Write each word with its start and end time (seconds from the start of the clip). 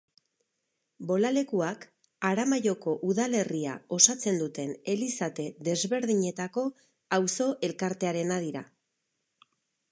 Bolalekuak, 1.09 1.83
Aramaioko 2.29 2.95
udalerria 3.11 3.75
osatzen 3.99 4.41
duten 4.41 4.73
elizate 4.95 5.47
desberdinetako 5.69 6.67
auzo-elkartearena 7.19 8.43
dira. 8.47 8.69